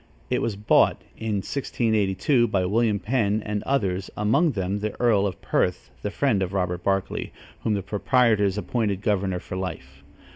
[0.31, 5.39] It was bought, in 1682, by William Penn and others, among them the earl of
[5.43, 7.29] Perth, the friend of Robert Barclay,
[7.61, 10.01] whom the proprietors appointed governor for life.